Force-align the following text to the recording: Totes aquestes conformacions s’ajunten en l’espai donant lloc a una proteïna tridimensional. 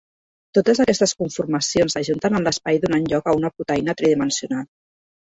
Totes 0.57 0.79
aquestes 0.83 1.11
conformacions 1.17 1.95
s’ajunten 1.97 2.37
en 2.39 2.47
l’espai 2.47 2.79
donant 2.85 3.05
lloc 3.11 3.27
a 3.27 3.35
una 3.41 3.51
proteïna 3.59 3.95
tridimensional. 4.01 4.65